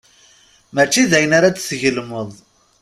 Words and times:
Mačči 0.73 1.01
dayen 1.11 1.35
ara 1.37 1.49
d-tgelmeḍ. 1.53 2.29